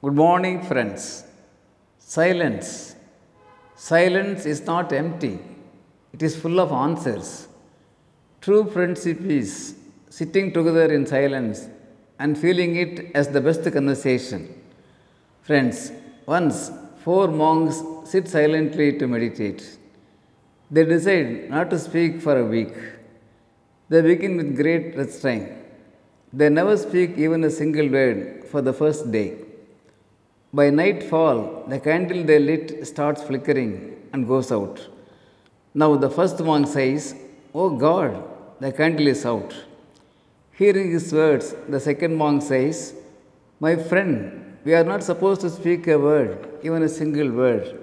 Good 0.00 0.14
morning, 0.14 0.62
friends. 0.62 1.24
Silence. 1.98 2.94
Silence 3.74 4.46
is 4.46 4.60
not 4.64 4.92
empty, 4.92 5.40
it 6.12 6.22
is 6.22 6.36
full 6.36 6.60
of 6.60 6.70
answers. 6.70 7.48
True 8.40 8.70
friendship 8.70 9.20
is 9.22 9.74
sitting 10.08 10.52
together 10.52 10.84
in 10.96 11.04
silence 11.04 11.66
and 12.20 12.38
feeling 12.38 12.76
it 12.76 13.10
as 13.12 13.26
the 13.30 13.40
best 13.40 13.64
conversation. 13.72 14.62
Friends, 15.42 15.90
once 16.26 16.70
four 17.02 17.26
monks 17.26 17.82
sit 18.04 18.28
silently 18.28 18.96
to 19.00 19.08
meditate. 19.08 19.78
They 20.70 20.84
decide 20.84 21.50
not 21.50 21.70
to 21.70 21.78
speak 21.88 22.20
for 22.20 22.38
a 22.38 22.44
week. 22.44 22.76
They 23.88 24.02
begin 24.02 24.36
with 24.36 24.54
great 24.54 24.96
restraint. 24.96 25.50
They 26.32 26.50
never 26.50 26.76
speak 26.76 27.18
even 27.18 27.42
a 27.42 27.50
single 27.50 27.88
word 27.88 28.44
for 28.44 28.62
the 28.62 28.72
first 28.72 29.10
day. 29.10 29.47
By 30.52 30.70
nightfall, 30.70 31.64
the 31.68 31.78
candle 31.78 32.24
they 32.24 32.38
lit 32.38 32.86
starts 32.86 33.22
flickering 33.22 33.96
and 34.12 34.26
goes 34.26 34.50
out. 34.50 34.86
Now 35.74 35.96
the 35.96 36.08
first 36.08 36.40
monk 36.40 36.66
says, 36.66 37.14
Oh 37.54 37.70
God, 37.76 38.24
the 38.58 38.72
candle 38.72 39.08
is 39.08 39.26
out. 39.26 39.54
Hearing 40.52 40.90
his 40.92 41.12
words, 41.12 41.54
the 41.68 41.78
second 41.78 42.16
monk 42.16 42.42
says, 42.42 42.94
My 43.60 43.76
friend, 43.76 44.56
we 44.64 44.74
are 44.74 44.84
not 44.84 45.02
supposed 45.02 45.42
to 45.42 45.50
speak 45.50 45.86
a 45.86 45.98
word, 45.98 46.48
even 46.62 46.82
a 46.82 46.88
single 46.88 47.30
word. 47.30 47.78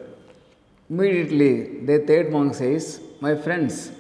Immediately, 0.90 1.86
the 1.86 2.00
third 2.00 2.32
monk 2.32 2.56
says, 2.56 3.00
My 3.22 3.36
friends, 3.36 3.92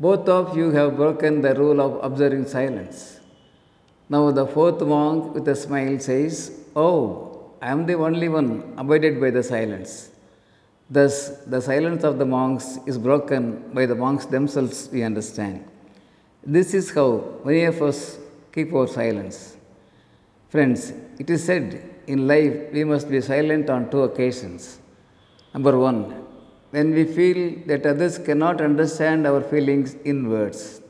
both 0.00 0.28
of 0.28 0.56
you 0.56 0.70
have 0.72 0.96
broken 0.96 1.42
the 1.42 1.54
rule 1.54 1.80
of 1.80 2.02
observing 2.04 2.46
silence. 2.48 3.20
Now 4.08 4.32
the 4.32 4.46
fourth 4.46 4.80
monk, 4.82 5.34
with 5.34 5.46
a 5.46 5.54
smile, 5.54 5.98
says, 6.00 6.58
Oh, 6.74 7.29
I 7.62 7.70
am 7.70 7.86
the 7.86 7.94
only 7.94 8.28
one 8.28 8.74
abided 8.78 9.20
by 9.20 9.30
the 9.30 9.42
silence. 9.42 10.10
Thus, 10.88 11.28
the 11.46 11.60
silence 11.60 12.04
of 12.04 12.18
the 12.18 12.24
monks 12.24 12.78
is 12.86 12.96
broken 12.98 13.70
by 13.74 13.86
the 13.86 13.94
monks 13.94 14.24
themselves, 14.26 14.88
we 14.92 15.02
understand. 15.02 15.64
This 16.42 16.72
is 16.74 16.90
how 16.90 17.22
many 17.44 17.64
of 17.64 17.82
us 17.82 18.18
keep 18.52 18.72
our 18.72 18.88
silence. 18.88 19.56
Friends, 20.48 20.92
it 21.18 21.28
is 21.28 21.44
said 21.44 21.84
in 22.06 22.26
life 22.26 22.72
we 22.72 22.82
must 22.82 23.10
be 23.10 23.20
silent 23.20 23.68
on 23.68 23.90
two 23.90 24.02
occasions. 24.02 24.78
Number 25.52 25.78
one, 25.78 26.24
when 26.70 26.94
we 26.94 27.04
feel 27.04 27.58
that 27.66 27.84
others 27.84 28.18
cannot 28.18 28.60
understand 28.60 29.26
our 29.26 29.42
feelings 29.42 29.94
in 30.04 30.28
words. 30.30 30.80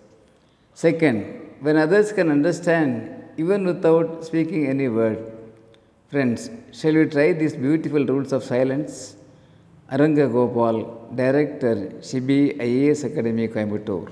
Second, 0.73 1.25
when 1.61 1.77
others 1.77 2.13
can 2.13 2.31
understand 2.31 3.13
even 3.37 3.67
without 3.67 4.25
speaking 4.25 4.67
any 4.67 4.89
word. 4.89 5.40
Friends, 6.13 6.51
shall 6.73 6.95
we 6.95 7.05
try 7.07 7.33
these 7.33 7.55
beautiful 7.55 8.05
rules 8.05 8.33
of 8.33 8.43
silence? 8.43 9.15
Aranga 9.93 10.25
Gopal, 10.29 11.09
Director, 11.15 11.77
Shibi 12.09 12.59
IAS 12.59 13.05
Academy, 13.05 13.47
Coimbatore. 13.47 14.11